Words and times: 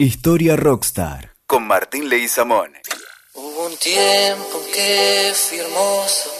Historia 0.00 0.54
Rockstar 0.54 1.32
con 1.48 1.66
Martín 1.66 2.08
Leguizamón. 2.08 2.68
Hubo 3.34 3.66
un 3.66 3.76
tiempo 3.78 4.60
que 4.72 5.32
fui 5.34 5.58
hermoso 5.58 6.30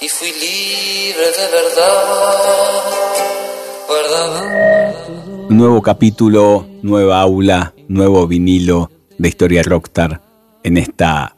y 0.00 0.08
fui 0.08 0.28
libre 0.28 1.26
de 1.36 1.50
verdad. 1.52 2.82
Guardaba. 3.86 5.48
Nuevo 5.50 5.82
capítulo, 5.82 6.66
nueva 6.80 7.20
aula, 7.20 7.74
nuevo 7.88 8.26
vinilo 8.26 8.90
de 9.18 9.28
Historia 9.28 9.62
Rockstar 9.62 10.22
en 10.62 10.78
esta 10.78 11.34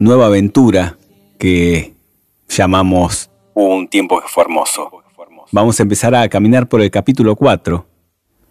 nueva 0.00 0.26
aventura 0.26 0.98
que 1.38 1.94
llamamos 2.48 3.30
Un 3.54 3.86
tiempo 3.86 4.20
que 4.20 4.26
fue 4.26 4.42
hermoso. 4.42 4.90
Vamos 5.52 5.78
a 5.78 5.84
empezar 5.84 6.16
a 6.16 6.28
caminar 6.28 6.68
por 6.68 6.80
el 6.80 6.90
capítulo 6.90 7.36
4 7.36 7.89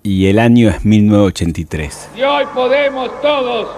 y 0.04 0.28
el 0.28 0.40
año 0.40 0.70
es 0.70 0.86
1983. 0.86 2.10
Y 2.16 2.22
hoy 2.22 2.46
podemos 2.54 3.10
todos 3.22 3.70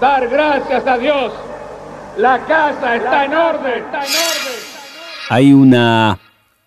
dar 0.00 0.28
gracias 0.28 0.86
a 0.86 0.98
Dios. 0.98 1.32
La 2.16 2.44
casa 2.46 2.96
está 2.96 3.24
en 3.24 3.34
orden, 3.34 3.84
está 3.84 3.98
en 3.98 4.12
orden. 4.12 4.70
Hay 5.28 5.52
una 5.52 6.18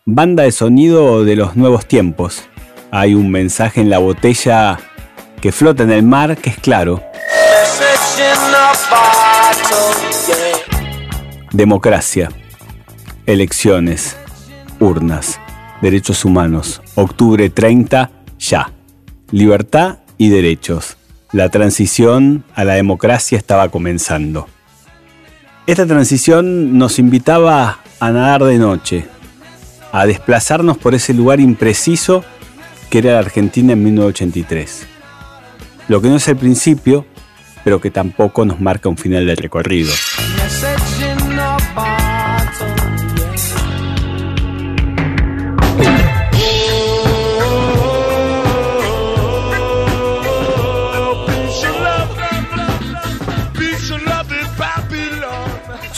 banda 0.06 0.44
de 0.44 0.52
sonido 0.52 1.24
de 1.24 1.36
los 1.36 1.56
nuevos 1.56 1.86
tiempos. 1.86 2.44
Hay 2.92 3.14
un 3.14 3.30
mensaje 3.32 3.82
en 3.82 3.90
la 3.90 4.00
botella 4.00 4.80
que 5.42 5.52
flota 5.52 5.84
en 5.84 5.92
el 5.92 6.04
mar 6.04 6.38
que 6.38 6.50
es 6.52 6.58
claro. 6.58 7.04
Democracia, 11.52 12.30
elecciones, 13.26 14.18
urnas, 14.80 15.40
derechos 15.82 16.26
humanos, 16.26 16.82
octubre 16.96 17.50
30, 17.50 18.10
ya. 18.40 18.72
Libertad 19.32 20.00
y 20.18 20.30
derechos. 20.30 20.98
La 21.32 21.50
transición 21.50 22.44
a 22.54 22.64
la 22.64 22.74
democracia 22.74 23.38
estaba 23.38 23.70
comenzando. 23.70 24.48
Esta 25.66 25.86
transición 25.86 26.78
nos 26.78 27.00
invitaba 27.00 27.80
a 28.00 28.12
nadar 28.12 28.44
de 28.44 28.58
noche, 28.58 29.06
a 29.92 30.06
desplazarnos 30.06 30.78
por 30.78 30.94
ese 30.94 31.14
lugar 31.14 31.40
impreciso 31.40 32.24
que 32.90 33.00
era 33.00 33.14
la 33.14 33.20
Argentina 33.20 33.74
en 33.74 33.84
1983. 33.84 34.88
Lo 35.88 36.02
que 36.02 36.10
no 36.10 36.18
es 36.18 36.28
el 36.28 36.36
principio, 36.36 37.06
pero 37.64 37.82
que 37.82 37.90
tampoco 37.90 38.46
nos 38.46 38.60
marca 38.60 38.90
un 38.90 38.98
final 38.98 39.26
del 39.26 39.38
recorrido. 39.38 39.92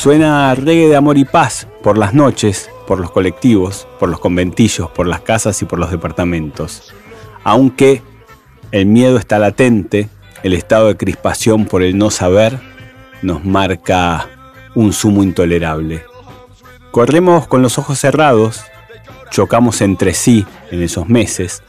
Suena 0.06 0.54
reggae 0.54 0.88
de 0.88 0.96
amor 0.96 1.18
y 1.18 1.26
paz 1.26 1.68
por 1.82 1.98
las 1.98 2.14
noches, 2.14 2.70
por 2.86 3.00
los 3.00 3.10
colectivos, 3.10 3.88
por 4.00 4.08
los 4.08 4.20
conventillos, 4.20 4.88
por 4.92 5.08
las 5.08 5.22
casas 5.22 5.60
y 5.64 5.66
por 5.66 5.80
los 5.80 5.90
departamentos. 5.90 6.94
Aunque 7.44 8.04
el 8.72 8.86
miedo 8.86 9.18
está 9.18 9.40
latente, 9.40 10.08
el 10.44 10.54
estado 10.54 10.90
de 10.90 10.96
crispación 10.96 11.66
por 11.66 11.82
el 11.82 11.98
no 11.98 12.12
saber 12.12 12.60
nos 13.24 13.46
marca 13.46 14.30
un 14.76 14.94
sumo 14.94 15.24
intolerable. 15.24 16.04
Corremos 16.92 17.48
con 17.48 17.64
los 17.64 17.80
ojos 17.80 17.98
cerrados, 17.98 18.64
chocamos 19.32 19.82
entre 19.82 20.14
sí 20.14 20.46
en 20.70 20.84
esos 20.84 21.10
meses 21.10 21.64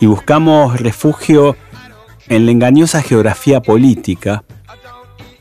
y 0.00 0.06
buscamos 0.06 0.80
refugio 0.80 1.56
en 2.26 2.46
la 2.46 2.50
engañosa 2.50 3.00
geografía 3.00 3.60
política 3.62 4.42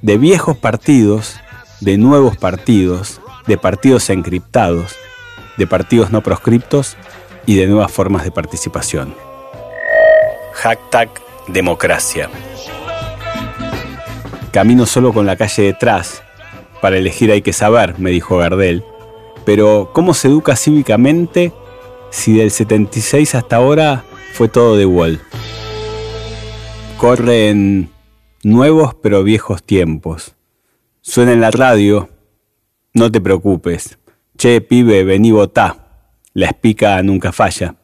de 0.03 0.19
viejos 0.19 0.55
partidos 0.57 1.39
de 1.85 1.99
nuevos 1.99 2.35
partidos, 2.35 3.21
de 3.45 3.59
partidos 3.59 4.09
encriptados, 4.09 4.95
de 5.55 5.67
partidos 5.67 6.11
no 6.11 6.23
proscriptos 6.23 6.97
y 7.45 7.57
de 7.57 7.67
nuevas 7.67 7.91
formas 7.91 8.23
de 8.23 8.31
participación. 8.31 9.13
Hashtag 10.53 11.09
democracia. 11.47 12.27
Camino 14.51 14.87
solo 14.87 15.13
con 15.13 15.27
la 15.27 15.35
calle 15.35 15.61
detrás. 15.61 16.23
Para 16.81 16.97
elegir 16.97 17.31
hay 17.31 17.43
que 17.43 17.53
saber, 17.53 17.99
me 17.99 18.09
dijo 18.09 18.39
Gardel. 18.39 18.83
Pero 19.45 19.91
¿cómo 19.93 20.15
se 20.15 20.29
educa 20.29 20.55
cívicamente 20.55 21.53
si 22.09 22.35
del 22.35 22.49
76 22.49 23.35
hasta 23.35 23.57
ahora 23.57 24.03
fue 24.33 24.47
todo 24.47 24.75
de 24.75 24.81
igual? 24.81 25.21
Corren 26.97 27.91
nuevos 28.41 28.95
pero 28.95 29.23
viejos 29.23 29.61
tiempos 29.61 30.34
Suena 31.07 31.33
en 31.33 31.39
la 31.39 31.51
radio, 31.51 32.09
no 32.95 33.11
te 33.11 33.21
preocupes. 33.21 33.99
Che, 34.35 34.59
pibe, 34.59 35.03
vení 35.03 35.31
votá. 35.31 35.77
La 36.33 36.47
espica 36.47 37.03
nunca 37.03 37.31
falla. 37.31 37.75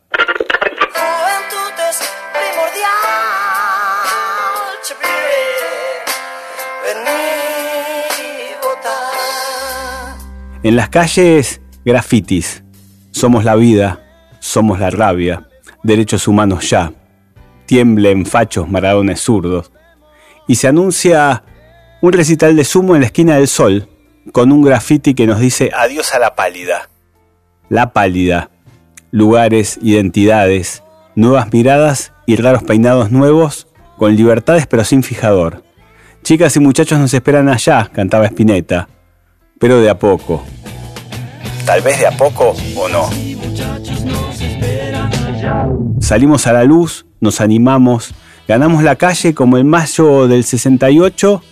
En 10.64 10.76
las 10.76 10.90
calles, 10.90 11.62
grafitis. 11.86 12.64
Somos 13.12 13.46
la 13.46 13.56
vida, 13.56 14.04
somos 14.40 14.80
la 14.80 14.90
rabia. 14.90 15.48
Derechos 15.84 16.28
humanos 16.28 16.68
ya. 16.68 16.92
Tiemblen 17.68 18.26
fachos 18.26 18.68
maradones 18.68 19.22
zurdos. 19.22 19.72
Y 20.48 20.56
se 20.56 20.68
anuncia 20.68 21.44
un 22.02 22.14
recital 22.14 22.56
de 22.56 22.66
sumo 22.66 22.96
en 22.96 23.02
la 23.02 23.08
esquina 23.08 23.36
del 23.36 23.48
sol, 23.48 23.88
con 24.32 24.52
un 24.52 24.64
graffiti 24.64 25.14
que 25.14 25.28
nos 25.28 25.40
dice 25.40 25.70
adiós 25.76 26.14
a 26.14 26.20
la 26.20 26.36
pálida. 26.36 26.90
La 27.70 27.94
pálida. 27.94 28.50
Lugares, 29.12 29.78
identidades, 29.82 30.84
nuevas 31.16 31.54
miradas 31.54 32.12
y 32.26 32.38
raros 32.38 32.64
peinados 32.64 33.12
nuevos, 33.12 33.68
con 33.98 34.16
libertades 34.16 34.66
pero 34.68 34.84
sin 34.84 35.04
fijador. 35.04 35.64
Chicas 36.24 36.56
y 36.56 36.60
muchachos 36.60 37.00
nos 37.00 37.14
esperan 37.14 37.50
allá, 37.50 37.90
cantaba 37.94 38.26
Spinetta, 38.26 38.88
pero 39.60 39.80
de 39.80 39.90
a 39.90 40.00
poco. 40.00 40.44
Tal 41.66 41.82
vez 41.82 42.00
de 42.00 42.08
a 42.08 42.12
poco 42.12 42.56
o 42.76 42.88
no. 42.88 43.10
Salimos 46.00 46.48
a 46.48 46.54
la 46.54 46.64
luz, 46.64 47.06
nos 47.20 47.42
animamos, 47.42 48.14
ganamos 48.48 48.84
la 48.84 48.96
calle 48.96 49.36
como 49.36 49.58
el 49.58 49.66
mayo 49.66 50.28
del 50.28 50.44
68 50.44 51.44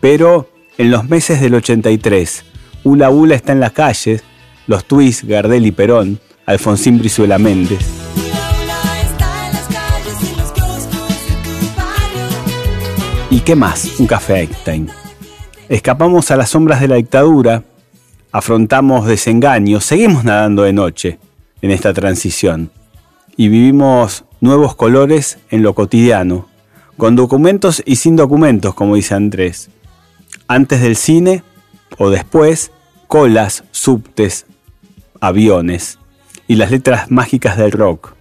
pero 0.00 0.48
en 0.78 0.90
los 0.90 1.08
meses 1.08 1.40
del 1.40 1.54
83, 1.54 2.44
Ula 2.84 3.10
Ula 3.10 3.34
está 3.34 3.52
en 3.52 3.60
las 3.60 3.72
calles, 3.72 4.24
los 4.66 4.84
Twist, 4.84 5.24
Gardel 5.24 5.66
y 5.66 5.72
Perón, 5.72 6.18
Alfonsín 6.46 6.98
Brizuela 6.98 7.38
Méndez. 7.38 7.80
¿Y 13.30 13.40
qué 13.40 13.54
más? 13.54 13.98
Un 13.98 14.06
café 14.06 14.40
Einstein. 14.40 14.90
Escapamos 15.68 16.30
a 16.30 16.36
las 16.36 16.50
sombras 16.50 16.80
de 16.80 16.88
la 16.88 16.96
dictadura, 16.96 17.64
afrontamos 18.30 19.06
desengaños, 19.06 19.84
seguimos 19.84 20.24
nadando 20.24 20.62
de 20.62 20.72
noche 20.72 21.18
en 21.60 21.70
esta 21.70 21.92
transición 21.92 22.70
y 23.36 23.48
vivimos 23.48 24.24
nuevos 24.40 24.74
colores 24.74 25.38
en 25.50 25.62
lo 25.62 25.74
cotidiano, 25.74 26.48
con 26.96 27.16
documentos 27.16 27.82
y 27.86 27.96
sin 27.96 28.16
documentos, 28.16 28.74
como 28.74 28.96
dice 28.96 29.14
Andrés 29.14 29.70
antes 30.54 30.82
del 30.82 30.96
cine 30.96 31.42
o 31.96 32.10
después, 32.10 32.72
colas, 33.08 33.64
subtes, 33.70 34.44
aviones 35.18 35.98
y 36.46 36.56
las 36.56 36.70
letras 36.70 37.10
mágicas 37.10 37.56
del 37.56 37.72
rock. 37.72 38.12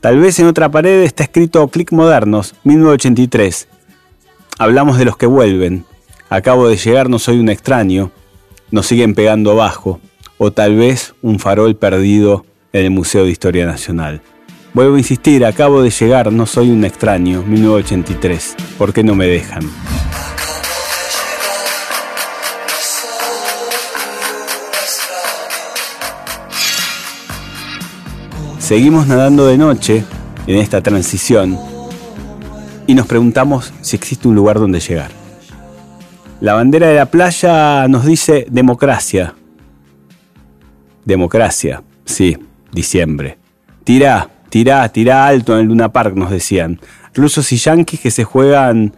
Tal 0.00 0.18
vez 0.18 0.38
en 0.38 0.46
otra 0.46 0.70
pared 0.70 1.02
está 1.02 1.24
escrito 1.24 1.68
Click 1.68 1.92
Modernos, 1.92 2.54
1983. 2.64 3.68
Hablamos 4.58 4.96
de 4.96 5.04
los 5.04 5.18
que 5.18 5.26
vuelven. 5.26 5.84
Acabo 6.30 6.66
de 6.66 6.76
llegar, 6.76 7.10
no 7.10 7.18
soy 7.18 7.40
un 7.40 7.50
extraño. 7.50 8.10
Nos 8.70 8.86
siguen 8.86 9.14
pegando 9.14 9.50
abajo. 9.50 10.00
O 10.38 10.52
tal 10.52 10.76
vez 10.76 11.14
un 11.20 11.38
farol 11.38 11.76
perdido 11.76 12.46
en 12.72 12.84
el 12.84 12.90
Museo 12.90 13.24
de 13.24 13.30
Historia 13.30 13.66
Nacional. 13.66 14.22
Vuelvo 14.72 14.96
a 14.96 14.98
insistir, 14.98 15.44
acabo 15.44 15.82
de 15.82 15.90
llegar, 15.90 16.32
no 16.32 16.46
soy 16.46 16.70
un 16.70 16.84
extraño, 16.84 17.42
1983. 17.42 18.56
¿Por 18.78 18.92
qué 18.94 19.02
no 19.02 19.14
me 19.14 19.26
dejan? 19.26 19.62
Seguimos 28.66 29.06
nadando 29.06 29.46
de 29.46 29.58
noche 29.58 30.02
en 30.48 30.56
esta 30.56 30.80
transición 30.80 31.56
y 32.88 32.96
nos 32.96 33.06
preguntamos 33.06 33.72
si 33.80 33.94
existe 33.94 34.26
un 34.26 34.34
lugar 34.34 34.58
donde 34.58 34.80
llegar. 34.80 35.12
La 36.40 36.54
bandera 36.54 36.88
de 36.88 36.96
la 36.96 37.06
playa 37.06 37.86
nos 37.86 38.04
dice 38.04 38.44
democracia. 38.50 39.36
Democracia, 41.04 41.84
sí, 42.06 42.38
diciembre. 42.72 43.38
Tirá, 43.84 44.30
tirá, 44.48 44.88
tirá 44.88 45.28
alto 45.28 45.54
en 45.54 45.60
el 45.60 45.66
Luna 45.66 45.92
Park, 45.92 46.16
nos 46.16 46.32
decían. 46.32 46.80
rusos 47.14 47.52
y 47.52 47.58
yanquis 47.58 48.00
que 48.00 48.10
se 48.10 48.24
juegan 48.24 48.94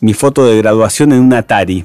mi 0.00 0.12
foto 0.12 0.44
de 0.44 0.56
graduación 0.56 1.12
en 1.12 1.20
un 1.20 1.34
Atari. 1.34 1.84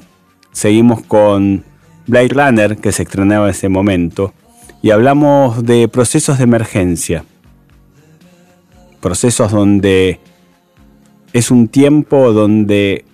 Seguimos 0.50 1.00
con 1.02 1.62
Blade 2.08 2.30
Runner, 2.30 2.76
que 2.76 2.90
se 2.90 3.04
estrenaba 3.04 3.44
en 3.44 3.50
ese 3.52 3.68
momento, 3.68 4.34
y 4.82 4.90
hablamos 4.90 5.64
de 5.64 5.88
procesos 5.88 6.38
de 6.38 6.44
emergencia. 6.44 7.24
Procesos 9.00 9.52
donde 9.52 10.20
es 11.32 11.50
un 11.50 11.68
tiempo 11.68 12.32
donde 12.32 13.04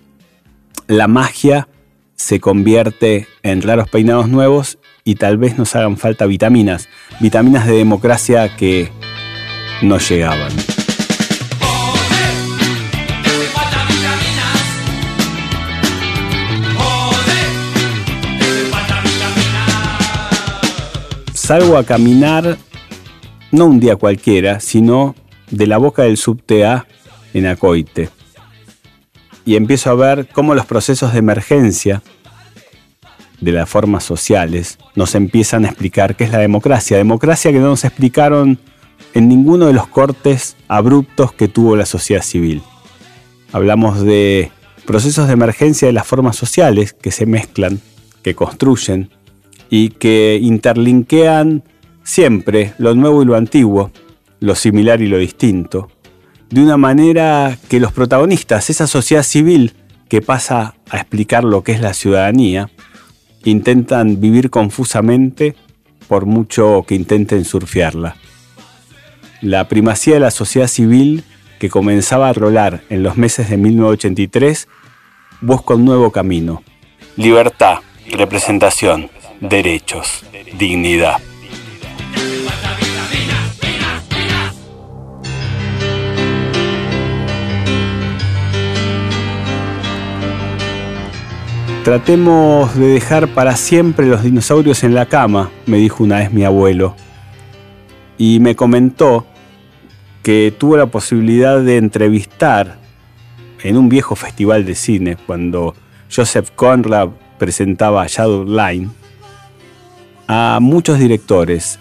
la 0.87 1.07
magia 1.07 1.67
se 2.15 2.39
convierte 2.39 3.27
en 3.43 3.61
raros 3.61 3.89
peinados 3.89 4.27
nuevos 4.27 4.79
y 5.03 5.15
tal 5.15 5.37
vez 5.37 5.57
nos 5.57 5.75
hagan 5.75 5.97
falta 5.97 6.25
vitaminas, 6.25 6.89
vitaminas 7.19 7.67
de 7.67 7.73
democracia 7.73 8.55
que 8.55 8.89
no 9.81 9.99
llegaban. 9.99 10.76
Salgo 21.47 21.77
a 21.77 21.85
caminar, 21.85 22.57
no 23.53 23.67
un 23.67 23.79
día 23.79 23.95
cualquiera, 23.95 24.59
sino 24.59 25.15
de 25.49 25.65
la 25.65 25.77
boca 25.77 26.01
del 26.01 26.17
subte 26.17 26.65
A 26.65 26.85
en 27.33 27.45
Acoite. 27.45 28.09
Y 29.45 29.55
empiezo 29.55 29.89
a 29.89 29.95
ver 29.95 30.27
cómo 30.27 30.55
los 30.55 30.65
procesos 30.65 31.13
de 31.13 31.19
emergencia 31.19 32.03
de 33.39 33.53
las 33.53 33.69
formas 33.69 34.03
sociales 34.03 34.77
nos 34.95 35.15
empiezan 35.15 35.63
a 35.63 35.69
explicar 35.69 36.17
qué 36.17 36.25
es 36.25 36.33
la 36.33 36.39
democracia. 36.39 36.97
Democracia 36.97 37.53
que 37.53 37.59
no 37.59 37.67
nos 37.67 37.85
explicaron 37.85 38.59
en 39.13 39.29
ninguno 39.29 39.67
de 39.67 39.73
los 39.73 39.87
cortes 39.87 40.57
abruptos 40.67 41.31
que 41.31 41.47
tuvo 41.47 41.77
la 41.77 41.85
sociedad 41.85 42.23
civil. 42.23 42.61
Hablamos 43.53 44.01
de 44.01 44.51
procesos 44.85 45.27
de 45.27 45.33
emergencia 45.33 45.87
de 45.87 45.93
las 45.93 46.07
formas 46.07 46.35
sociales 46.35 46.91
que 46.91 47.11
se 47.11 47.25
mezclan, 47.25 47.79
que 48.21 48.35
construyen 48.35 49.11
y 49.69 49.89
que 49.89 50.39
interlinkean 50.41 51.63
siempre 52.03 52.73
lo 52.77 52.95
nuevo 52.95 53.21
y 53.21 53.25
lo 53.25 53.35
antiguo, 53.35 53.91
lo 54.39 54.55
similar 54.55 55.01
y 55.01 55.07
lo 55.07 55.17
distinto, 55.17 55.89
de 56.49 56.63
una 56.63 56.77
manera 56.77 57.57
que 57.69 57.79
los 57.79 57.91
protagonistas, 57.91 58.69
esa 58.69 58.87
sociedad 58.87 59.23
civil 59.23 59.73
que 60.07 60.21
pasa 60.21 60.75
a 60.89 60.97
explicar 60.97 61.43
lo 61.43 61.63
que 61.63 61.73
es 61.73 61.81
la 61.81 61.93
ciudadanía, 61.93 62.69
intentan 63.43 64.21
vivir 64.21 64.49
confusamente 64.49 65.55
por 66.07 66.25
mucho 66.25 66.85
que 66.87 66.95
intenten 66.95 67.43
surfearla. 67.43 68.15
La 69.41 69.67
primacía 69.67 70.15
de 70.15 70.19
la 70.21 70.31
sociedad 70.31 70.67
civil 70.67 71.23
que 71.59 71.69
comenzaba 71.69 72.29
a 72.29 72.33
rolar 72.33 72.83
en 72.89 73.03
los 73.03 73.17
meses 73.17 73.49
de 73.49 73.57
1983 73.57 74.67
busca 75.41 75.75
un 75.75 75.85
nuevo 75.85 76.11
camino. 76.11 76.63
Libertad, 77.15 77.79
representación, 78.11 79.09
derechos, 79.41 80.25
dignidad. 80.57 81.17
Tratemos 91.83 92.75
de 92.75 92.87
dejar 92.87 93.29
para 93.29 93.55
siempre 93.55 94.07
los 94.07 94.21
dinosaurios 94.21 94.83
en 94.83 94.93
la 94.93 95.05
cama, 95.05 95.51
me 95.65 95.77
dijo 95.77 96.03
una 96.03 96.17
vez 96.17 96.33
mi 96.33 96.43
abuelo. 96.43 96.95
Y 98.17 98.41
me 98.41 98.57
comentó 98.57 99.25
que 100.21 100.53
tuvo 100.57 100.75
la 100.75 100.87
posibilidad 100.87 101.61
de 101.61 101.77
entrevistar 101.77 102.77
en 103.63 103.77
un 103.77 103.87
viejo 103.87 104.17
festival 104.17 104.65
de 104.65 104.75
cine, 104.75 105.15
cuando 105.25 105.75
Joseph 106.13 106.49
Conrad 106.55 107.09
presentaba 107.37 108.05
Shadow 108.05 108.43
Line, 108.43 108.89
a 110.27 110.59
muchos 110.61 110.99
directores. 110.99 111.79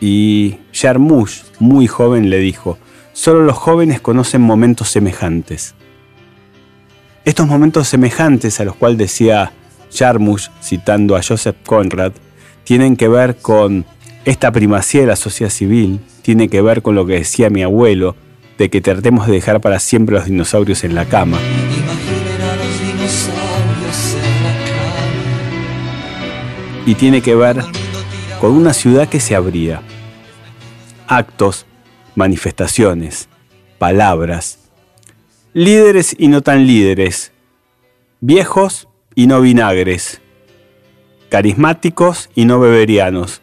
Y 0.00 0.58
Jarmusch, 0.72 1.42
muy 1.58 1.86
joven, 1.86 2.30
le 2.30 2.38
dijo, 2.38 2.78
solo 3.12 3.42
los 3.42 3.56
jóvenes 3.56 4.00
conocen 4.00 4.42
momentos 4.42 4.88
semejantes. 4.88 5.74
Estos 7.24 7.46
momentos 7.46 7.88
semejantes 7.88 8.60
a 8.60 8.64
los 8.64 8.76
cuales 8.76 8.98
decía 8.98 9.52
Jarmusch, 9.92 10.50
citando 10.62 11.16
a 11.16 11.22
Joseph 11.22 11.56
Conrad, 11.64 12.12
tienen 12.64 12.96
que 12.96 13.08
ver 13.08 13.36
con 13.36 13.84
esta 14.24 14.52
primacía 14.52 15.02
de 15.02 15.06
la 15.06 15.16
sociedad 15.16 15.50
civil, 15.50 16.00
tiene 16.22 16.48
que 16.48 16.62
ver 16.62 16.82
con 16.82 16.94
lo 16.94 17.06
que 17.06 17.14
decía 17.14 17.50
mi 17.50 17.62
abuelo, 17.62 18.16
de 18.58 18.70
que 18.70 18.80
tratemos 18.80 19.26
de 19.26 19.32
dejar 19.32 19.60
para 19.60 19.80
siempre 19.80 20.16
los 20.16 20.26
dinosaurios 20.26 20.84
en 20.84 20.94
la 20.94 21.06
cama. 21.06 21.38
Y 26.86 26.94
tiene 26.94 27.22
que 27.22 27.34
ver 27.34 27.62
con 28.40 28.52
una 28.52 28.72
ciudad 28.72 29.08
que 29.08 29.20
se 29.20 29.34
abría. 29.34 29.82
Actos, 31.06 31.66
manifestaciones, 32.14 33.28
palabras, 33.78 34.58
Líderes 35.56 36.16
y 36.18 36.26
no 36.26 36.42
tan 36.42 36.66
líderes. 36.66 37.30
Viejos 38.20 38.88
y 39.14 39.28
no 39.28 39.40
vinagres. 39.40 40.20
Carismáticos 41.28 42.28
y 42.34 42.44
no 42.44 42.58
beberianos. 42.58 43.40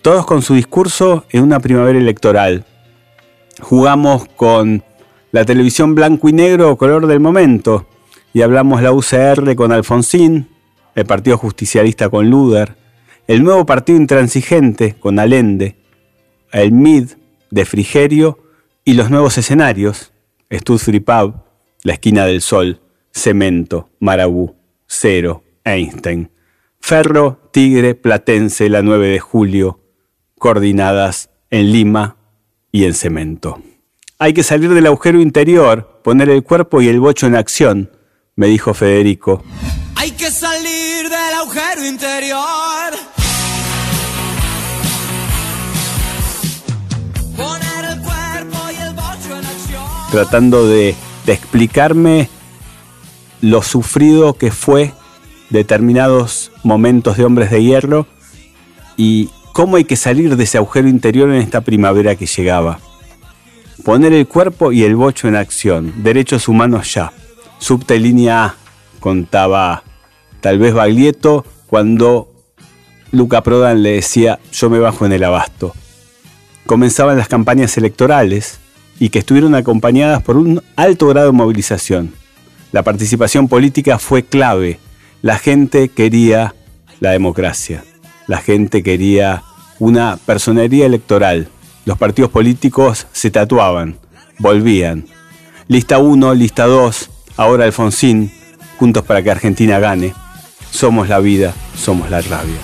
Todos 0.00 0.24
con 0.24 0.40
su 0.40 0.54
discurso 0.54 1.26
en 1.28 1.42
una 1.42 1.60
primavera 1.60 1.98
electoral. 1.98 2.64
Jugamos 3.60 4.24
con 4.36 4.82
la 5.32 5.44
televisión 5.44 5.94
blanco 5.94 6.30
y 6.30 6.32
negro 6.32 6.78
color 6.78 7.06
del 7.06 7.20
momento 7.20 7.86
y 8.32 8.40
hablamos 8.40 8.80
la 8.80 8.92
UCR 8.92 9.54
con 9.54 9.70
Alfonsín, 9.70 10.48
el 10.94 11.06
Partido 11.06 11.38
Justicialista 11.38 12.08
con 12.08 12.30
Luder, 12.30 12.76
el 13.26 13.42
nuevo 13.42 13.66
Partido 13.66 13.98
Intransigente 13.98 14.94
con 14.94 15.18
Allende, 15.18 15.76
el 16.52 16.72
MID 16.72 17.10
de 17.50 17.64
Frigerio 17.64 18.38
y 18.84 18.94
los 18.94 19.10
nuevos 19.10 19.38
escenarios 19.38 20.12
Stuttgart 20.52 21.04
Pub, 21.04 21.34
La 21.82 21.94
Esquina 21.94 22.26
del 22.26 22.40
Sol, 22.40 22.80
Cemento, 23.12 23.90
Marabú, 24.00 24.54
Cero, 24.86 25.42
Einstein, 25.64 26.30
Ferro, 26.80 27.48
Tigre, 27.52 27.94
Platense, 27.94 28.68
la 28.68 28.82
9 28.82 29.08
de 29.08 29.18
julio, 29.18 29.80
coordinadas 30.38 31.30
en 31.50 31.72
Lima 31.72 32.16
y 32.70 32.84
en 32.84 32.94
Cemento. 32.94 33.62
Hay 34.18 34.34
que 34.34 34.42
salir 34.42 34.70
del 34.70 34.86
agujero 34.86 35.20
interior, 35.20 36.00
poner 36.04 36.28
el 36.28 36.42
cuerpo 36.42 36.82
y 36.82 36.88
el 36.88 37.00
bocho 37.00 37.26
en 37.26 37.36
acción, 37.36 37.90
me 38.36 38.48
dijo 38.48 38.74
Federico. 38.74 39.42
Hay 39.96 40.10
que 40.12 40.30
salir 40.30 41.08
del 41.08 41.34
agujero 41.40 41.86
interior. 41.86 42.94
tratando 50.14 50.68
de, 50.68 50.94
explicarme 51.26 52.28
lo 53.40 53.62
sufrido 53.62 54.34
que 54.34 54.52
fue 54.52 54.92
determinados 55.50 56.52
momentos 56.62 57.16
de 57.16 57.24
hombres 57.24 57.50
de 57.50 57.64
hierro 57.64 58.06
y 58.96 59.30
cómo 59.52 59.74
hay 59.74 59.84
que 59.84 59.96
salir 59.96 60.36
de 60.36 60.44
ese 60.44 60.58
agujero 60.58 60.86
interior 60.86 61.30
en 61.30 61.42
esta 61.42 61.62
primavera 61.62 62.14
que 62.14 62.26
llegaba. 62.26 62.78
Poner 63.82 64.12
el 64.12 64.28
cuerpo 64.28 64.70
y 64.70 64.84
el 64.84 64.94
bocho 64.94 65.26
en 65.26 65.34
acción, 65.34 65.92
derechos 66.04 66.46
humanos 66.46 66.94
ya. 66.94 67.12
Subte 67.58 67.98
línea 67.98 68.44
A, 68.44 68.56
contaba 69.00 69.82
tal 70.40 70.58
vez 70.58 70.74
Baglietto 70.74 71.44
cuando 71.66 72.30
Luca 73.10 73.42
Prodan 73.42 73.82
le 73.82 73.92
decía 73.92 74.38
yo 74.52 74.70
me 74.70 74.78
bajo 74.78 75.06
en 75.06 75.12
el 75.12 75.24
abasto. 75.24 75.74
Comenzaban 76.66 77.18
las 77.18 77.28
campañas 77.28 77.76
electorales, 77.76 78.60
y 78.98 79.08
que 79.08 79.18
estuvieron 79.18 79.54
acompañadas 79.54 80.22
por 80.22 80.36
un 80.36 80.62
alto 80.76 81.08
grado 81.08 81.28
de 81.28 81.32
movilización. 81.32 82.14
La 82.72 82.82
participación 82.82 83.48
política 83.48 83.98
fue 83.98 84.24
clave. 84.24 84.78
La 85.22 85.38
gente 85.38 85.88
quería 85.88 86.54
la 87.00 87.10
democracia. 87.10 87.84
La 88.26 88.38
gente 88.38 88.82
quería 88.82 89.42
una 89.78 90.18
personería 90.24 90.86
electoral. 90.86 91.48
Los 91.84 91.98
partidos 91.98 92.30
políticos 92.30 93.06
se 93.12 93.30
tatuaban, 93.30 93.98
volvían. 94.38 95.06
Lista 95.68 95.98
1, 95.98 96.34
lista 96.34 96.66
2, 96.66 97.10
ahora 97.36 97.64
Alfonsín, 97.64 98.30
juntos 98.78 99.04
para 99.04 99.22
que 99.22 99.30
Argentina 99.30 99.78
gane. 99.78 100.14
Somos 100.70 101.08
la 101.08 101.20
vida, 101.20 101.54
somos 101.76 102.10
la 102.10 102.20
rabia. 102.20 102.58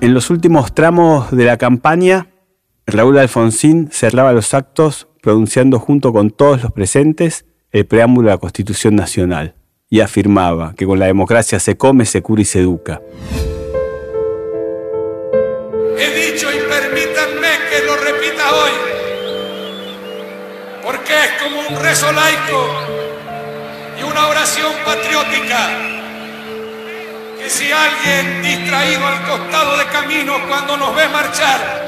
En 0.00 0.12
los 0.12 0.30
últimos 0.30 0.74
tramos 0.74 1.30
de 1.30 1.44
la 1.44 1.56
campaña, 1.56 2.28
Raúl 2.86 3.18
Alfonsín 3.18 3.88
cerraba 3.90 4.32
los 4.32 4.54
actos 4.54 5.08
pronunciando 5.22 5.80
junto 5.80 6.12
con 6.12 6.30
todos 6.30 6.62
los 6.62 6.72
presentes 6.72 7.46
el 7.72 7.86
preámbulo 7.86 8.28
de 8.28 8.34
la 8.34 8.38
Constitución 8.38 8.94
Nacional 8.94 9.56
y 9.88 10.00
afirmaba 10.00 10.74
que 10.74 10.86
con 10.86 10.98
la 10.98 11.06
democracia 11.06 11.58
se 11.58 11.76
come, 11.76 12.04
se 12.04 12.22
cura 12.22 12.42
y 12.42 12.44
se 12.44 12.60
educa. 12.60 13.00
He 15.98 16.32
dicho 16.32 16.48
y 16.52 16.58
permítanme 16.68 17.48
que 17.70 17.86
lo 17.86 17.96
repita 17.96 18.54
hoy. 18.54 18.85
Como 21.42 21.60
un 21.60 21.76
rezo 21.80 22.10
laico 22.12 22.70
y 23.98 24.02
una 24.02 24.28
oración 24.28 24.72
patriótica. 24.84 25.68
Que 27.38 27.50
si 27.50 27.70
alguien 27.70 28.42
distraído 28.42 29.06
al 29.06 29.22
costado 29.22 29.76
de 29.78 29.86
camino 29.86 30.34
cuando 30.48 30.76
nos 30.76 30.94
ve 30.94 31.08
marchar, 31.08 31.86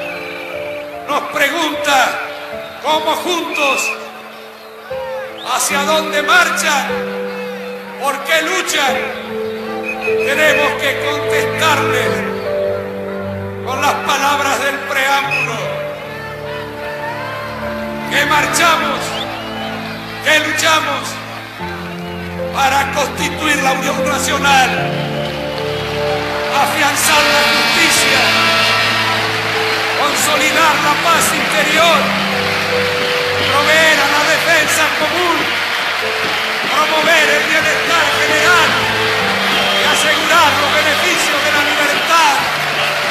nos 1.09 1.23
pregunta 1.33 2.21
cómo 2.83 3.17
juntos, 3.17 3.93
hacia 5.55 5.83
dónde 5.83 6.23
marchan, 6.23 6.87
por 8.01 8.19
qué 8.25 8.43
luchan, 8.43 8.97
tenemos 10.27 10.73
que 10.81 11.07
contestarles 11.11 12.09
con 13.65 13.81
las 13.81 13.95
palabras 13.95 14.65
del 14.65 14.79
preámbulo. 14.81 15.59
Que 18.11 18.25
marchamos, 18.25 19.18
que 20.29 20.39
luchamos 20.41 21.05
para 22.53 22.93
constituir 22.93 23.57
la 23.63 23.73
Unión 23.73 23.97
Nacional, 24.05 24.69
afianzar 26.65 27.23
la 27.37 27.43
justicia, 27.55 28.21
consolidar 30.03 30.75
la 30.85 30.95
paz 31.07 31.25
interior, 31.33 31.99
proveer 33.49 33.99
a 34.05 34.09
la 34.17 34.23
defensa 34.35 34.85
común, 35.01 35.39
promover 36.77 37.27
el 37.39 37.45
bienestar 37.49 38.05
general 38.21 38.69
y 39.81 39.85
asegurar 39.95 40.51
los 40.61 40.71
beneficios 40.77 41.39
de 41.41 41.51
la 41.57 41.63
libertad 41.73 42.35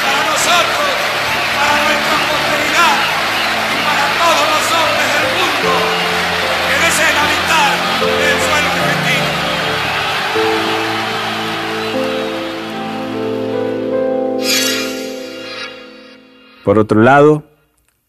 para 0.06 0.20
nosotros, 0.32 0.87
Por 16.68 16.80
otro 16.80 17.02
lado, 17.02 17.46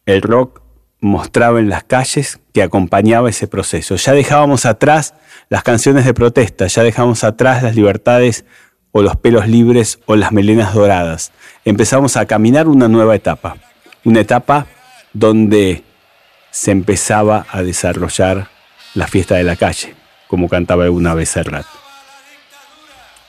el 0.05 0.21
rock 0.21 0.63
mostraba 0.99 1.61
en 1.61 1.69
las 1.69 1.85
calles 1.85 2.41
que 2.53 2.65
acompañaba 2.65 3.31
ese 3.31 3.47
proceso. 3.47 3.95
Ya 3.95 4.15
dejábamos 4.15 4.67
atrás 4.67 5.15
las 5.49 5.63
canciones 5.63 6.05
de 6.05 6.13
protesta, 6.13 6.67
ya 6.67 6.83
dejábamos 6.83 7.23
atrás 7.23 7.63
las 7.63 7.77
libertades 7.77 8.45
o 8.91 9.03
los 9.03 9.15
pelos 9.15 9.47
libres 9.47 10.01
o 10.07 10.17
las 10.17 10.33
melenas 10.33 10.75
doradas. 10.75 11.31
Empezamos 11.65 12.17
a 12.17 12.27
caminar 12.27 12.67
una 12.67 12.89
nueva 12.89 13.15
etapa, 13.15 13.59
una 14.03 14.19
etapa 14.19 14.67
donde 15.13 15.85
se 16.51 16.73
empezaba 16.73 17.47
a 17.53 17.63
desarrollar 17.63 18.49
la 18.95 19.07
fiesta 19.07 19.37
de 19.37 19.45
la 19.45 19.55
calle, 19.55 19.95
como 20.27 20.49
cantaba 20.49 20.83
alguna 20.83 21.15
vez 21.15 21.29
Serrat. 21.29 21.67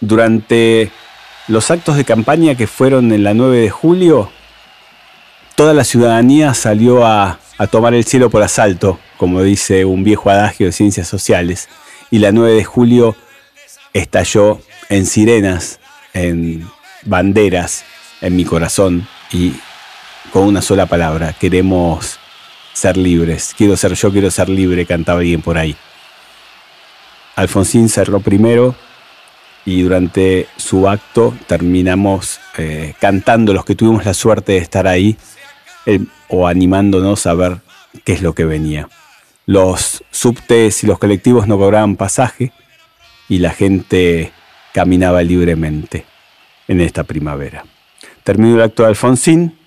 Durante 0.02 0.92
los 1.48 1.70
actos 1.70 1.98
de 1.98 2.04
campaña 2.04 2.56
que 2.56 2.66
fueron 2.66 3.12
en 3.12 3.24
la 3.24 3.36
9 3.36 3.60
de 3.60 3.70
julio, 3.70 4.32
toda 5.60 5.74
la 5.74 5.84
ciudadanía 5.84 6.54
salió 6.54 7.06
a, 7.06 7.38
tomar 7.70 7.94
el 7.94 8.06
cielo 8.06 8.30
por 8.30 8.42
asalto, 8.42 8.98
como 9.18 9.44
dice 9.44 9.84
un 9.84 10.06
viejo 10.06 10.30
adagio 10.30 10.68
de 10.68 10.72
ciencias 10.72 11.10
sociales, 11.10 11.68
y 12.10 12.20
la 12.20 12.32
9 12.32 12.54
de 12.54 12.64
julio 12.64 13.18
estalló 13.92 14.62
en 14.88 15.06
sirenas, 15.06 15.82
en 16.14 16.66
banderas, 17.04 17.84
en 18.22 18.38
mi 18.38 18.46
corazón, 18.46 19.06
y 19.34 19.52
con 20.32 20.44
una 20.44 20.62
sola 20.62 20.86
palabra, 20.86 21.36
queremos 21.38 22.20
ser 22.72 22.96
libres, 22.96 23.54
quiero 23.58 23.76
ser 23.76 23.96
yo, 23.96 24.14
quiero 24.14 24.32
ser 24.32 24.48
libre, 24.48 24.86
cantaba 24.86 25.20
alguien 25.20 25.42
por 25.42 25.58
ahí. 25.58 25.76
Alfonsín 27.36 27.90
cerró 27.90 28.22
primero 28.22 28.76
y 29.66 29.82
durante 29.82 30.48
su 30.56 30.88
acto 30.88 31.36
terminamos 31.48 32.40
eh, 32.58 32.94
cantando 33.02 33.54
los 33.54 33.66
que 33.66 33.76
tuvimos 33.76 34.06
la 34.06 34.14
suerte 34.14 34.54
de 34.54 34.60
estar 34.60 34.88
ahí 34.88 35.18
o 36.28 36.48
animándonos 36.48 37.26
a 37.26 37.34
ver 37.34 37.58
qué 38.04 38.14
es 38.14 38.22
lo 38.22 38.34
que 38.34 38.46
venía. 38.46 38.90
Los 39.46 40.04
subtes 40.12 40.84
y 40.84 40.88
los 40.88 41.00
colectivos 41.00 41.48
no 41.48 41.58
cobraban 41.58 41.96
pasaje 41.96 42.52
y 43.28 43.40
la 43.40 43.52
gente 43.52 44.32
caminaba 44.74 45.24
libremente 45.24 46.06
en 46.68 46.82
esta 46.82 47.04
primavera. 47.04 47.66
Terminó 48.24 48.56
el 48.56 48.62
acto 48.62 48.84
de 48.84 48.90
Alfonsín 48.90 49.58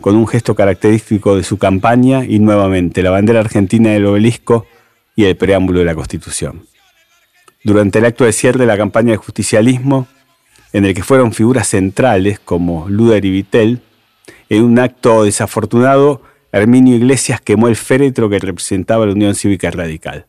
con 0.00 0.14
un 0.14 0.28
gesto 0.28 0.54
característico 0.54 1.36
de 1.36 1.42
su 1.42 1.58
campaña 1.58 2.24
y 2.24 2.38
nuevamente 2.38 3.02
la 3.02 3.10
bandera 3.10 3.40
argentina 3.40 3.90
del 3.90 4.06
obelisco 4.06 4.66
y 5.16 5.24
el 5.24 5.36
preámbulo 5.36 5.80
de 5.80 5.86
la 5.86 5.94
Constitución. 5.94 6.66
Durante 7.64 7.98
el 7.98 8.04
acto 8.04 8.24
de 8.24 8.32
cierre 8.32 8.60
de 8.60 8.66
la 8.66 8.76
campaña 8.76 9.12
de 9.12 9.16
justicialismo, 9.16 10.06
en 10.72 10.84
el 10.84 10.94
que 10.94 11.02
fueron 11.02 11.32
figuras 11.32 11.68
centrales 11.68 12.38
como 12.38 12.88
Luder 12.88 13.24
y 13.24 13.30
Vitel, 13.30 13.80
en 14.48 14.64
un 14.64 14.78
acto 14.78 15.24
desafortunado, 15.24 16.22
Herminio 16.52 16.96
Iglesias 16.96 17.40
quemó 17.40 17.68
el 17.68 17.76
féretro 17.76 18.28
que 18.28 18.38
representaba 18.38 19.06
la 19.06 19.12
Unión 19.12 19.34
Cívica 19.34 19.70
Radical. 19.70 20.26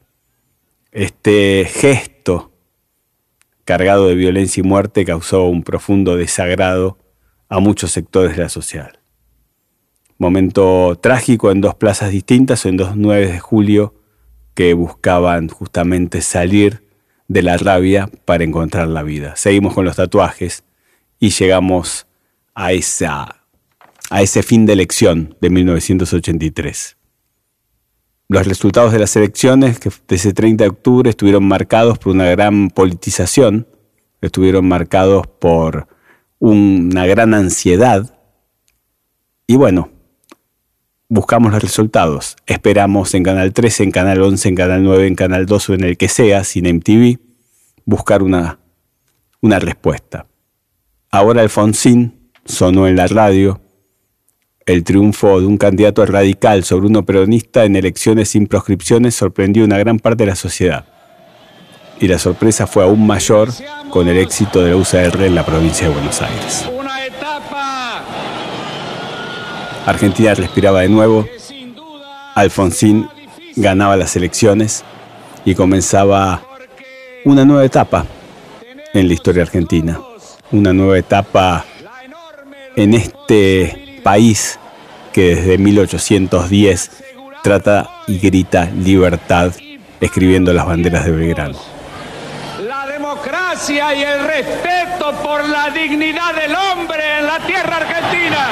Este 0.92 1.68
gesto, 1.70 2.52
cargado 3.66 4.08
de 4.08 4.16
violencia 4.16 4.62
y 4.62 4.64
muerte, 4.64 5.06
causó 5.06 5.46
un 5.46 5.64
profundo 5.64 6.16
desagrado 6.16 6.98
a 7.50 7.60
muchos 7.60 7.92
sectores 7.92 8.36
de 8.36 8.44
la 8.44 8.50
sociedad. 8.50 8.94
Momento 10.18 10.98
trágico 11.02 11.52
en 11.52 11.62
dos 11.62 11.76
plazas 11.76 12.12
distintas, 12.12 12.66
en 12.66 12.78
dos 12.78 12.96
9 12.96 13.32
de 13.32 13.40
julio, 13.40 13.94
que 14.56 14.74
buscaban 14.74 15.50
justamente 15.50 16.22
salir 16.22 16.84
de 17.28 17.44
la 17.44 17.58
rabia 17.58 18.10
para 18.26 18.44
encontrar 18.44 18.88
la 18.88 19.04
vida. 19.04 19.36
Seguimos 19.36 19.76
con 19.76 19.86
los 19.86 19.98
tatuajes 19.98 20.64
y 21.20 21.30
llegamos 21.30 22.08
a, 22.56 22.72
esa, 22.72 23.37
a 24.10 24.22
ese 24.22 24.44
fin 24.44 24.66
de 24.66 24.74
elección 24.74 25.36
de 25.42 25.50
1983. 25.50 26.98
Los 28.30 28.46
resultados 28.46 28.92
de 28.92 29.00
las 29.00 29.16
elecciones 29.16 29.80
que 29.80 29.90
de 29.90 30.16
ese 30.16 30.34
30 30.34 30.64
de 30.66 30.70
octubre 30.70 31.10
estuvieron 31.10 31.48
marcados 31.48 31.98
por 31.98 32.14
una 32.14 32.26
gran 32.26 32.70
politización, 32.70 33.68
estuvieron 34.22 34.68
marcados 34.68 35.28
por 35.28 35.88
una 36.40 37.06
gran 37.06 37.34
ansiedad 37.34 38.18
y 39.48 39.56
bueno, 39.56 39.90
buscamos 41.08 41.54
los 41.54 41.62
resultados. 41.62 42.36
Esperamos 42.46 43.14
en 43.14 43.24
Canal 43.24 43.54
13, 43.54 43.86
en 43.86 43.92
Canal 43.92 44.22
11, 44.22 44.50
en 44.50 44.56
Canal 44.56 44.84
9, 44.84 45.08
en 45.08 45.16
Canal 45.16 45.46
2 45.46 45.70
o 45.70 45.74
en 45.74 45.84
el 45.86 45.98
que 45.98 46.10
sea, 46.10 46.44
sin 46.44 46.66
MTV, 46.68 47.18
buscar 47.86 48.24
una, 48.24 48.60
una 49.42 49.60
respuesta. 49.60 50.28
Ahora 51.10 51.42
Alfonsín 51.42 52.30
sonó 52.44 52.88
en 52.88 52.98
la 52.98 53.08
radio 53.08 53.62
el 54.68 54.84
triunfo 54.84 55.40
de 55.40 55.48
un 55.48 55.58
candidato 55.58 56.06
radical 56.06 56.66
sobre 56.66 56.88
uno 56.88 57.06
peronista 57.06 57.64
en 57.64 57.78
elecciones 57.78 58.30
sin 58.30 58.48
proscripciones 58.48 59.16
sorprendió 59.16 59.64
a 59.64 59.66
una 59.66 59.78
gran 59.78 59.98
parte 59.98 60.24
de 60.24 60.30
la 60.30 60.36
sociedad. 60.36 60.86
Y 62.02 62.08
la 62.10 62.20
sorpresa 62.20 62.68
fue 62.68 62.84
aún 62.84 63.08
mayor 63.08 63.50
con 63.90 64.10
el 64.10 64.18
éxito 64.18 64.62
de 64.62 64.72
la 64.72 64.76
UCR 64.76 65.24
en 65.24 65.36
la 65.36 65.46
provincia 65.46 65.88
de 65.88 65.94
Buenos 65.94 66.22
Aires. 66.22 66.70
Argentina 69.86 70.34
respiraba 70.34 70.82
de 70.82 70.90
nuevo, 70.90 71.26
Alfonsín 72.36 73.08
ganaba 73.56 73.96
las 73.96 74.18
elecciones 74.18 74.84
y 75.46 75.56
comenzaba 75.56 76.42
una 77.24 77.46
nueva 77.46 77.64
etapa 77.64 78.06
en 78.94 79.08
la 79.08 79.14
historia 79.14 79.44
argentina, 79.44 79.98
una 80.52 80.74
nueva 80.74 81.00
etapa 81.00 81.64
en 82.76 82.94
este 82.94 83.87
país 84.08 84.58
que 85.12 85.36
desde 85.36 85.58
1810 85.58 87.04
trata 87.44 87.90
y 88.08 88.20
grita 88.20 88.64
libertad 88.64 89.52
escribiendo 90.00 90.54
las 90.54 90.66
banderas 90.66 91.04
de 91.04 91.12
Belgrano. 91.12 91.60
la 92.66 92.88
democracia 92.88 93.94
y 93.94 94.04
el 94.04 94.24
respeto 94.26 95.12
por 95.22 95.50
la 95.50 95.72
dignidad 95.72 96.34
del 96.34 96.56
hombre 96.56 97.04
en 97.20 97.26
la 97.26 97.40
tierra 97.46 97.76
argentina. 97.76 98.48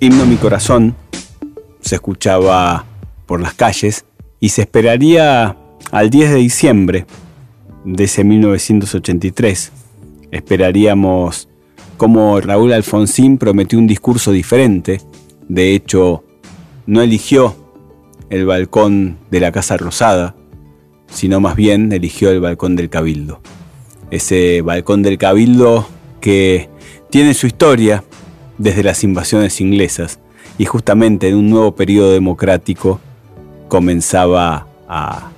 Himno 0.00 0.24
Mi 0.24 0.36
Corazón 0.36 0.96
se 1.82 1.96
escuchaba 1.96 2.86
por 3.26 3.42
las 3.42 3.52
calles 3.52 4.06
y 4.40 4.48
se 4.48 4.62
esperaría 4.62 5.54
al 5.92 6.08
10 6.08 6.30
de 6.30 6.36
diciembre 6.36 7.06
de 7.86 8.04
ese 8.04 8.24
1983. 8.24 9.72
Esperaríamos 10.32 11.48
como 11.96 12.38
Raúl 12.40 12.72
Alfonsín 12.72 13.38
prometió 13.38 13.78
un 13.78 13.86
discurso 13.86 14.32
diferente. 14.32 15.00
De 15.48 15.74
hecho, 15.74 16.24
no 16.86 17.00
eligió 17.00 17.56
el 18.28 18.44
balcón 18.44 19.16
de 19.30 19.40
la 19.40 19.52
Casa 19.52 19.76
Rosada, 19.76 20.34
sino 21.08 21.40
más 21.40 21.56
bien 21.56 21.92
eligió 21.92 22.30
el 22.30 22.40
balcón 22.40 22.76
del 22.76 22.90
Cabildo. 22.90 23.40
Ese 24.10 24.60
balcón 24.62 25.02
del 25.02 25.16
Cabildo 25.16 25.86
que 26.20 26.68
tiene 27.08 27.34
su 27.34 27.46
historia, 27.46 28.04
desde 28.58 28.82
las 28.82 29.04
invasiones 29.04 29.60
inglesas 29.60 30.18
y 30.58 30.64
justamente 30.64 31.28
en 31.28 31.36
un 31.36 31.50
nuevo 31.50 31.74
periodo 31.74 32.12
democrático 32.12 33.00
comenzaba 33.68 34.66
a 34.88 35.30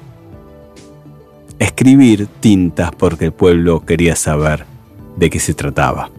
escribir 1.59 2.27
tintas 2.41 2.91
porque 2.97 3.27
el 3.27 3.33
pueblo 3.33 3.85
quería 3.85 4.17
saber 4.17 4.65
de 5.17 5.31
qué 5.31 5.41
se 5.41 5.55
trataba. 5.55 6.11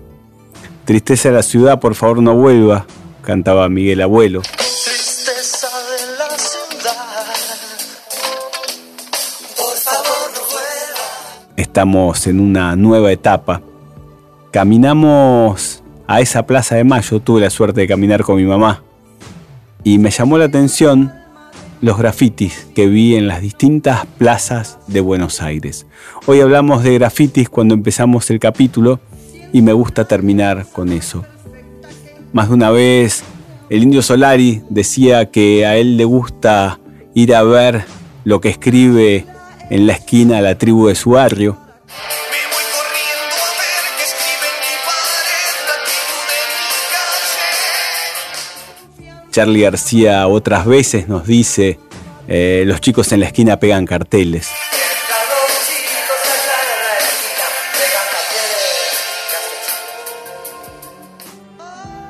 Tristeza 0.85 1.29
de 1.29 1.35
la 1.35 1.43
ciudad, 1.43 1.79
por 1.79 1.95
favor 1.95 2.21
no 2.21 2.35
vuelva, 2.35 2.85
cantaba 3.21 3.69
Miguel 3.69 4.01
Abuelo. 4.01 4.41
Tristeza 4.41 5.67
de 5.67 6.17
la 6.17 6.37
ciudad. 6.37 7.25
Por 9.55 9.77
favor, 9.77 10.31
no 10.33 10.41
vuelva. 10.49 11.53
Estamos 11.55 12.27
en 12.27 12.39
una 12.39 12.75
nueva 12.75 13.11
etapa. 13.11 13.61
Caminamos 14.51 15.83
a 16.07 16.21
esa 16.21 16.45
plaza 16.45 16.75
de 16.75 16.83
mayo, 16.83 17.19
tuve 17.19 17.41
la 17.41 17.49
suerte 17.51 17.81
de 17.81 17.87
caminar 17.87 18.23
con 18.23 18.37
mi 18.37 18.45
mamá 18.45 18.81
y 19.83 19.97
me 19.97 20.11
llamó 20.11 20.37
la 20.37 20.45
atención 20.45 21.13
los 21.81 21.97
grafitis 21.97 22.67
que 22.75 22.87
vi 22.87 23.15
en 23.15 23.27
las 23.27 23.41
distintas 23.41 24.05
plazas 24.17 24.79
de 24.87 25.01
Buenos 25.01 25.41
Aires. 25.41 25.85
Hoy 26.25 26.41
hablamos 26.41 26.83
de 26.83 26.95
grafitis 26.95 27.49
cuando 27.49 27.73
empezamos 27.73 28.29
el 28.29 28.39
capítulo 28.39 28.99
y 29.53 29.61
me 29.61 29.73
gusta 29.73 30.05
terminar 30.05 30.65
con 30.71 30.91
eso. 30.91 31.25
Más 32.33 32.49
de 32.49 32.55
una 32.55 32.69
vez 32.69 33.23
el 33.69 33.83
indio 33.83 34.01
Solari 34.01 34.61
decía 34.69 35.31
que 35.31 35.65
a 35.65 35.77
él 35.77 35.95
le 35.95 36.05
gusta 36.05 36.79
ir 37.13 37.33
a 37.33 37.43
ver 37.43 37.85
lo 38.23 38.41
que 38.41 38.49
escribe 38.49 39.25
en 39.69 39.87
la 39.87 39.93
esquina 39.93 40.41
la 40.41 40.57
tribu 40.57 40.87
de 40.87 40.95
su 40.95 41.11
barrio. 41.11 41.57
Charlie 49.39 49.61
García 49.61 50.27
otras 50.27 50.65
veces 50.65 51.07
nos 51.07 51.25
dice, 51.25 51.79
eh, 52.27 52.63
los 52.65 52.81
chicos 52.81 53.09
en 53.13 53.21
la 53.21 53.27
esquina 53.27 53.57
pegan 53.57 53.85
carteles. 53.85 54.49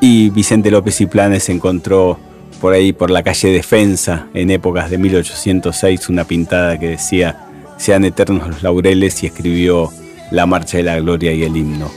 Y 0.01 0.31
Vicente 0.31 0.71
López 0.71 0.99
y 1.01 1.05
Planes 1.05 1.49
encontró 1.49 2.19
por 2.59 2.73
ahí, 2.73 2.93
por 2.93 3.11
la 3.11 3.21
calle 3.21 3.49
Defensa, 3.49 4.25
en 4.33 4.49
épocas 4.49 4.89
de 4.89 4.97
1806, 4.97 6.09
una 6.09 6.23
pintada 6.23 6.79
que 6.79 6.87
decía, 6.87 7.45
sean 7.77 8.05
eternos 8.05 8.47
los 8.47 8.63
laureles 8.63 9.21
y 9.21 9.27
escribió 9.27 9.91
la 10.31 10.47
Marcha 10.47 10.77
de 10.77 10.83
la 10.83 10.99
Gloria 10.99 11.31
y 11.31 11.43
el 11.43 11.55
himno. 11.55 11.91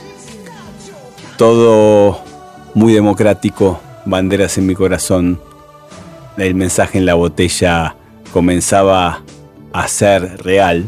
Todo 1.37 2.21
muy 2.75 2.93
democrático, 2.93 3.81
banderas 4.05 4.57
en 4.57 4.65
mi 4.67 4.75
corazón, 4.75 5.39
el 6.37 6.55
mensaje 6.55 6.97
en 6.97 7.05
la 7.05 7.13
botella 7.13 7.95
comenzaba 8.31 9.21
a 9.71 9.87
ser 9.87 10.43
real 10.43 10.85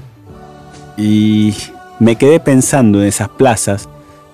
y 0.98 1.54
me 2.00 2.16
quedé 2.16 2.40
pensando 2.40 3.02
en 3.02 3.08
esas 3.08 3.30
plazas 3.30 3.88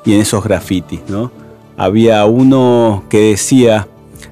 y 0.06 0.14
en 0.14 0.22
esos 0.22 0.44
grafitis, 0.44 1.02
¿no? 1.08 1.32
Había 1.78 2.26
uno 2.26 3.04
que 3.10 3.20
decía, 3.32 3.88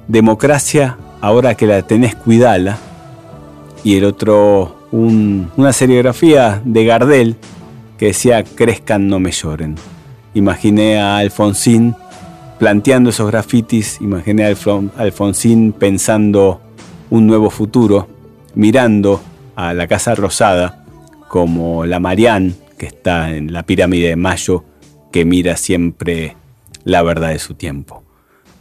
democracia, 0.07 0.97
ahora 1.21 1.55
que 1.55 1.65
la 1.65 1.81
tenés, 1.81 2.15
cuidala. 2.15 2.77
Y 3.83 3.97
el 3.97 4.05
otro, 4.05 4.75
un- 4.91 5.49
una 5.57 5.73
serigrafía 5.73 6.61
de 6.65 6.85
Gardel 6.85 7.35
que 7.97 8.07
decía, 8.07 8.43
crezcan, 8.43 9.07
no 9.07 9.19
me 9.19 9.31
lloren. 9.31 9.75
Imaginé 10.33 10.99
a 10.99 11.17
Alfonsín 11.17 11.95
planteando 12.59 13.09
esos 13.09 13.27
grafitis, 13.31 13.99
imaginé 14.01 14.45
a 14.45 14.49
Alfon- 14.51 14.91
Alfonsín 14.97 15.71
pensando 15.73 16.61
un 17.09 17.25
nuevo 17.25 17.49
futuro, 17.49 18.07
mirando 18.55 19.21
a 19.55 19.73
la 19.73 19.87
Casa 19.87 20.13
Rosada 20.15 20.83
como 21.27 21.85
la 21.85 21.99
Marianne 21.99 22.53
que 22.77 22.85
está 22.85 23.35
en 23.35 23.51
la 23.51 23.63
pirámide 23.63 24.09
de 24.09 24.15
Mayo, 24.15 24.63
que 25.11 25.25
mira 25.25 25.57
siempre 25.57 26.35
la 26.85 27.01
verdad 27.03 27.29
de 27.29 27.39
su 27.39 27.53
tiempo. 27.55 28.03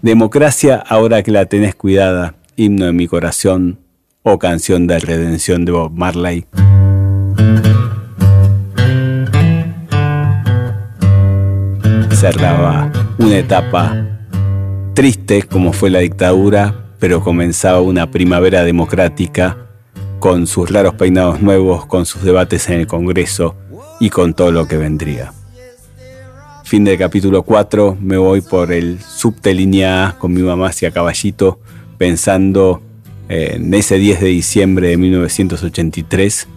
Democracia, 0.02 0.76
ahora 0.88 1.22
que 1.22 1.30
la 1.30 1.46
tenés 1.46 1.74
cuidada, 1.74 2.34
himno 2.56 2.86
de 2.86 2.92
mi 2.92 3.06
corazón 3.06 3.78
o 4.22 4.38
canción 4.38 4.86
de 4.86 4.98
redención 4.98 5.64
de 5.64 5.72
Bob 5.72 5.92
Marley. 5.92 6.46
Cerraba 12.18 12.90
una 13.18 13.38
etapa 13.38 14.04
triste 14.92 15.44
como 15.44 15.72
fue 15.72 15.88
la 15.88 16.00
dictadura, 16.00 16.74
pero 16.98 17.22
comenzaba 17.22 17.80
una 17.80 18.10
primavera 18.10 18.64
democrática 18.64 19.56
con 20.18 20.48
sus 20.48 20.68
raros 20.68 20.94
peinados 20.94 21.40
nuevos, 21.40 21.86
con 21.86 22.06
sus 22.06 22.24
debates 22.24 22.68
en 22.70 22.80
el 22.80 22.88
Congreso 22.88 23.54
y 24.00 24.10
con 24.10 24.34
todo 24.34 24.50
lo 24.50 24.66
que 24.66 24.76
vendría. 24.76 25.32
Fin 26.64 26.82
del 26.82 26.98
capítulo 26.98 27.44
4, 27.44 27.96
me 28.00 28.16
voy 28.16 28.40
por 28.40 28.72
el 28.72 28.98
subte 29.00 29.54
línea 29.54 30.08
A 30.08 30.18
con 30.18 30.34
mi 30.34 30.42
mamá 30.42 30.70
hacia 30.70 30.90
Caballito, 30.90 31.60
pensando 31.98 32.82
en 33.28 33.72
ese 33.72 33.96
10 33.96 34.22
de 34.22 34.26
diciembre 34.26 34.88
de 34.88 34.96
1983, 34.96 36.48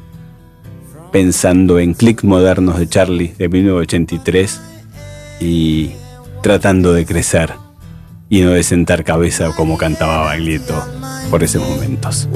pensando 1.11 1.77
en 1.77 1.93
Clics 1.93 2.23
Modernos 2.23 2.79
de 2.79 2.89
Charlie 2.89 3.35
de 3.37 3.47
1983 3.47 4.70
y 5.41 5.91
tratando 6.41 6.93
de 6.93 7.05
crecer 7.05 7.53
y 8.29 8.41
no 8.41 8.51
de 8.51 8.63
sentar 8.63 9.03
cabeza 9.03 9.53
como 9.55 9.77
cantaba 9.77 10.25
Baglietto 10.25 10.81
por 11.29 11.43
esos 11.43 11.67
momentos. 11.67 12.29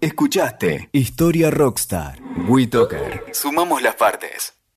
Escuchaste 0.00 0.88
Historia 0.92 1.50
Rockstar. 1.50 2.18
WeToker. 2.48 3.24
Sumamos 3.32 3.82
las 3.82 3.96
partes. 3.96 4.54